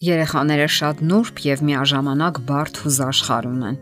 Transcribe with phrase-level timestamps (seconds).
[0.00, 3.74] Երեխաները շատ նուրբ եւ միաժամանակ բարդ ու զաշխար ունեն։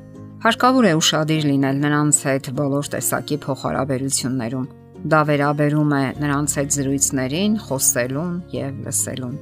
[0.43, 4.65] Հարկավոր է ուրախadir լինել նրանց հետ բոլոր տեսակի փոխհարաբերություններում։
[5.13, 9.37] Դա վերաբերում է նրանց հետ զրույցներին, խոսելուն եւ լսելուն։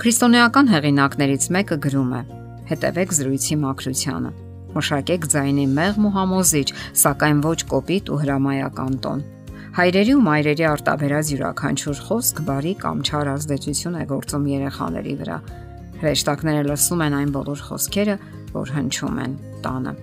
[0.00, 2.22] Քրիստոնեական հեղինակներից մեկը գրում է.
[2.72, 4.30] Հետևեք զրույցի մաքրությանը։
[4.72, 6.68] Մշակեք ձայնի մեղմ ու համոզիչ,
[7.02, 9.20] սակայն ոչ կոպիտ ու հրամայական տոն։
[9.72, 15.38] Հայրերի ու մայրերի արտաբերած յուրաքանչյուր խոսք բարի կամ չար ազդեցություն է գործում երեխաների վրա
[16.02, 18.18] Հրեշտակները լսում են այն բոլոր խոսքերը,
[18.56, 19.94] որ հնչում են տանը։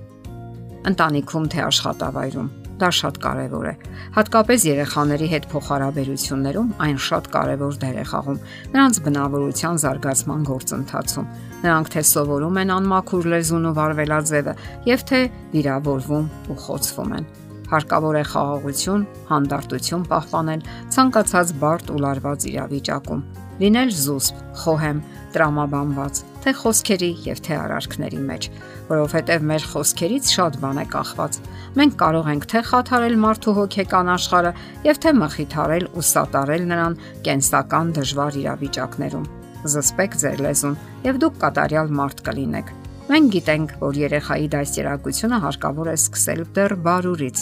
[0.89, 2.49] Ընտանիքում թե աշխատավայրում
[2.80, 3.73] դա շատ կարևոր է։
[4.16, 8.39] Հատկապես երեխաների հետ փոխհարաբերություններում այն շատ կարևոր դեր է խաղում
[8.75, 11.30] նրանց բնավորության զարգացման գործընթացում։
[11.66, 14.58] Նրանք թե սովորում են անմաքուր լեզուն ու վարվելաձևը,
[14.94, 15.22] եւ թե
[15.59, 17.31] վիրավորվում ու խոցվում են։
[17.70, 23.22] Հարկավոր է խաղաղություն, հանդարտություն պահպանել ցանկացած բարդ ու լարված իրավիճակում։
[23.59, 25.00] Լինել զուսպ, խոհեմ,
[25.36, 28.47] տրամաբանված, թե խոսքերի եւ թե արարքների մեջ,
[28.90, 31.40] որովհետեւ մեր խոսքերից շատ բան է կախված։
[31.80, 34.53] Մենք կարող ենք թե խաթարել մարդու հոգեկան աշխարհը
[34.88, 39.31] եւ թե մխիթարել ու սատարել նրան կենսական դժվար իրավիճակներում։
[39.70, 40.78] Զսպեք ձեր լեզուն
[41.09, 42.78] եւ դուք կատարյալ մարդ կլինեք։
[43.10, 47.40] Մենք գիտենք, որ երեխայի դաստիարակությունը հարկավոր է սկսել դեռ բարուրից։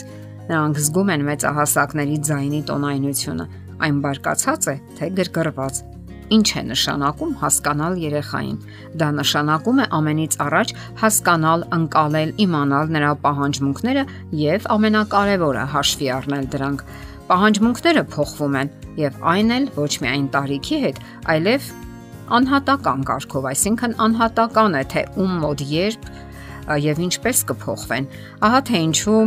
[0.48, 3.48] Նրանք զգում են մեծահասակների ձայնի տոնայնությունը,
[3.84, 5.82] այն բարկացած է, թե գրգռված
[6.28, 8.56] Ինչ է նշանակում հասկանալ երեխային։
[9.00, 14.04] Դա նշանակում է ամենից առաջ հասկանալ, ընկալել, իմանալ նրա պահանջմունքները
[14.44, 16.84] եւ ամենակարևորը հաշվի առնել դրանք։
[17.32, 18.74] Պահանջմունքները փոխվում են
[19.04, 21.02] եւ այն էլ ոչ միայն տարիքի հետ,
[21.32, 21.72] այլև
[22.38, 26.10] անհատական կարգով, այսինքն անհատական է թե ում մոդ երբ
[26.68, 28.08] եւ ինչպես կփոխվեն։
[28.44, 29.22] Ահա թե ինչու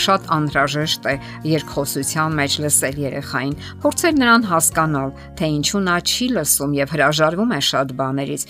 [0.00, 1.14] շատ անհրաժեշտ է
[1.52, 7.60] երկխոսության մեջ լսել երեխային, փորձել նրան հասկանալ, թե ինչու նա չի լսում եւ հրաժարվում է
[7.70, 8.46] շատ բաներից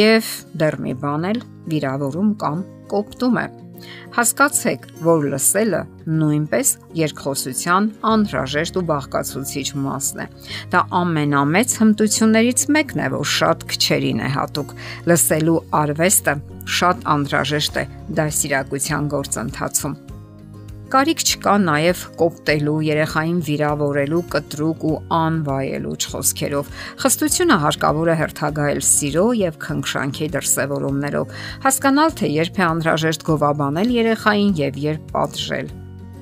[0.00, 0.30] եւ
[0.64, 1.42] դեռ մի բան էլ
[1.72, 3.46] վիրավորում կամ կոպտում է։
[4.16, 5.80] Հասկացեք, որ լսելը
[6.20, 10.28] նույնպես երկխոսության անհրաժեշտ ու բաղկացուցիչ մասն է։
[10.74, 14.76] Դա ամենամեծ հմտություններից մեկն է, որ շատ քչերին է հատուկ։
[15.10, 16.38] Լսելու արվեստը
[16.80, 17.88] շատ անհրաժեշտ է
[18.20, 20.00] դասիրակության գործընթացում։
[20.90, 26.70] Կարիք չկա նաև կոպտելու, երեխային վիրավորելու, կտրուկ ու անվայելու խոսքերով։
[27.02, 34.50] Խստությունը հարկավոր է հերթագայել սիրո եւ քնքշանքի դրսևորումներով, հասկանալ թե երբ է անհրաժեշտ գովաբանել երեխային
[34.58, 35.70] եւ երբ պատժել։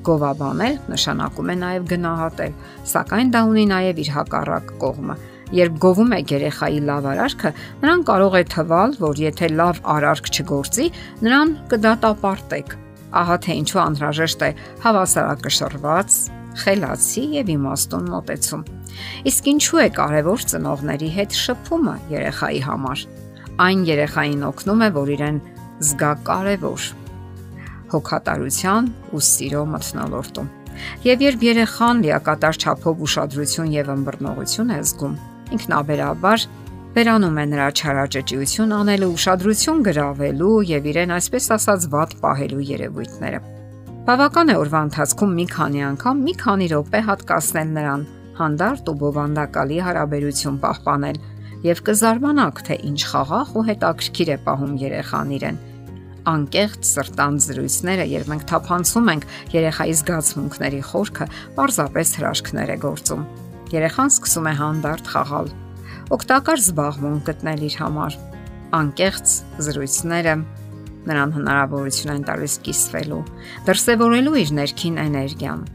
[0.09, 2.59] Գովաբանել նշանակում է նաև գնահատել,
[2.93, 5.17] սակայն դա ունի նաև իր հակառակ կողմը։
[5.57, 7.55] Երբ գովում եք երեխայի լավ արարքը,
[7.87, 10.91] նրան կարող է թվալ, որ եթե լավ արարք չգործի,
[11.25, 12.77] նրան կդատապարտեք
[13.09, 14.51] Ահա թե ինչու անհրաժեշտ է
[14.85, 16.19] հավասարակշռված,
[16.59, 18.65] խելացի եւ իմաստուն մոտեցում։
[19.31, 23.05] Իսկ ինչու է կարևոր ծնողների հետ շփումը երեխայի համար։
[23.69, 25.41] Այն երեխային օգնում է, որ իրեն
[25.89, 26.89] զգա կարևոր
[27.89, 30.49] հոգատարության ու սիրո մթնոլորտում։
[31.09, 35.15] Եվ երբ երեխան լիակատար չափով ուշադրություն եւ ըմբռնողություն է զգում,
[35.57, 36.45] ինքնաբերաբար
[36.99, 43.41] վերանում է նրա չարաճճիություն անելու, ուշադրություն գրավելու եւ իրեն այսպես ասած ված պահելու երևույթները։
[44.09, 48.03] Բավական է օրվա ընթացքում մի քանի անգամ մի քանի րոպե հատկացնել նրան,
[48.41, 51.21] հանդարտ ու բովանդակալի հարաբերություն պահպանել
[51.69, 55.63] եւ կզարմանաք, թե ինչ խաղաղ ու հետաքրքիր է պահում երեխան իրեն
[56.29, 63.25] անկեղծ սրտան զրույցները, երբ մենք թափանցում ենք երեխայի զգացմունքների խորքը, պարզապես հրաշքներ է գործում։
[63.79, 65.49] Երեխան սկսում է հանդարտ խաղալ,
[66.09, 68.15] օգտակար զբաղմունք գտնել իր համար։
[68.79, 69.33] Անկեղծ
[69.65, 70.35] զրույցները
[71.09, 73.19] նրան հնարավորություն են տալիս կիսվելու,
[73.69, 75.67] դրսևորելու իր ներքին էներգիան։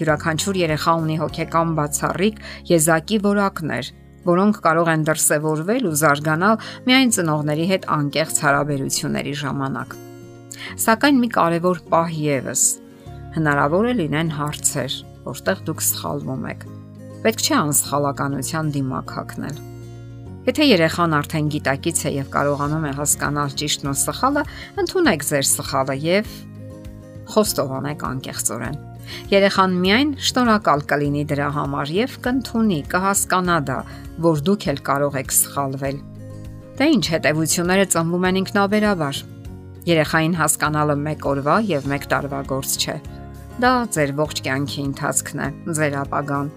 [0.00, 2.38] Յուրաքանչյուր երեխա ունի հոգեկան բացառիկ
[2.70, 3.90] եզակի որակներ,
[4.30, 9.96] որոնք կարող են դրսևորվել ու զարգանալ միայն ծնողների հետ անկեղծ հարաբերությունների ժամանակ։
[10.86, 12.62] Սակայն մի կարևոր պահ եւս
[13.38, 15.00] հնարավոր է լինեն հարցեր,
[15.30, 16.68] որտեղ դուք սխալվում եք։
[17.24, 19.60] Պետք չէ անսխալականության դիմակ հակնել
[20.40, 24.44] Եթե երեխան արդեն գիտակից է եւ կարողանում է հասկանալ ճիշտն ու սխալը,
[24.80, 26.30] ընդունեք ձեր սխալը եւ
[27.34, 28.78] խոստովանեք անկեղծորեն։
[29.30, 33.78] Երեխան միայն շնորհակալ կլինի դրա համար եւ կընդունի, կհասկանա դա,
[34.24, 36.02] որ դուք էլ կարող եք սխալվել։
[36.80, 39.24] Դե ինչ հետևությունները ծնվում են ինքնաբերաբար։
[39.90, 43.00] Երեխային հասկանալը մեկ օրվա եւ մեկ տարվա գործ չէ։
[43.60, 46.54] Դա ձեր ողջ կյանքի ընթացքն է, ձեր ապագան։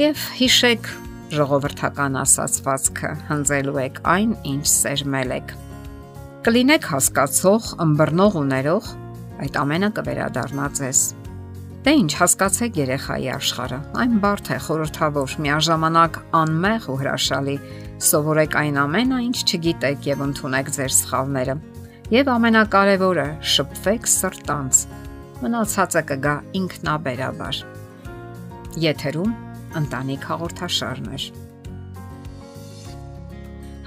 [0.00, 0.90] Եվ հիշեք,
[1.34, 5.54] ժողովրդական ասացվածքը հնձելու եք այն, ինչ սերմել եք։
[6.46, 8.90] Կլինեք հասկացող, ըմբռնող ու ներող,
[9.44, 11.00] այդ ամենը կվերադառնա ձեզ։
[11.80, 17.56] Դե ինչ հասկացեք երեխայի աշխարհը։ Այն բարդ է, խորթավոր, միաժամանակ անմեղ ու հրաշալի։
[18.10, 21.54] Սովորեք այն ամենը, ինչ չգիտեք եւ ընդունեք ձեր սխալները։
[22.10, 24.82] Եվ ամենակարևորը՝ շփվեք սրտանց։
[25.40, 27.62] Մնացածը կգա ինքնաբերաբար։
[28.84, 29.32] Եթերում
[29.78, 31.24] ընտանիք հաղորդաշարներ։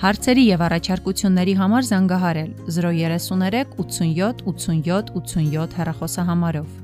[0.03, 6.82] Հարցերի եւ առաջարկությունների համար զանգահարել 033 87 87 87 հեռախոսահամարով։